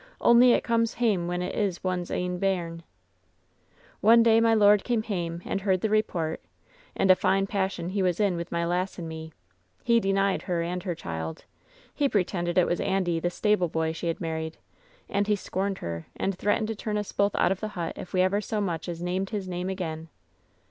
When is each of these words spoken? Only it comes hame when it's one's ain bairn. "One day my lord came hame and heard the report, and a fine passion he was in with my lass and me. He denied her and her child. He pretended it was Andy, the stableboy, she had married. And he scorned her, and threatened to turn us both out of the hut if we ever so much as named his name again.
Only 0.19 0.53
it 0.53 0.63
comes 0.63 0.95
hame 0.95 1.27
when 1.27 1.43
it's 1.43 1.83
one's 1.83 2.09
ain 2.09 2.39
bairn. 2.39 2.81
"One 3.99 4.23
day 4.23 4.41
my 4.41 4.55
lord 4.55 4.83
came 4.83 5.03
hame 5.03 5.43
and 5.45 5.61
heard 5.61 5.81
the 5.81 5.91
report, 5.91 6.41
and 6.95 7.11
a 7.11 7.15
fine 7.15 7.45
passion 7.45 7.89
he 7.89 8.01
was 8.01 8.19
in 8.19 8.35
with 8.35 8.51
my 8.51 8.65
lass 8.65 8.97
and 8.97 9.07
me. 9.07 9.31
He 9.83 9.99
denied 9.99 10.41
her 10.41 10.63
and 10.63 10.81
her 10.81 10.95
child. 10.95 11.45
He 11.93 12.09
pretended 12.09 12.57
it 12.57 12.65
was 12.65 12.81
Andy, 12.81 13.19
the 13.19 13.29
stableboy, 13.29 13.93
she 13.93 14.07
had 14.07 14.19
married. 14.19 14.57
And 15.07 15.27
he 15.27 15.35
scorned 15.35 15.77
her, 15.77 16.07
and 16.15 16.33
threatened 16.35 16.69
to 16.69 16.75
turn 16.75 16.97
us 16.97 17.11
both 17.11 17.35
out 17.35 17.51
of 17.51 17.59
the 17.59 17.67
hut 17.77 17.93
if 17.95 18.11
we 18.11 18.23
ever 18.23 18.41
so 18.41 18.59
much 18.59 18.89
as 18.89 19.03
named 19.03 19.29
his 19.29 19.47
name 19.47 19.69
again. 19.69 20.09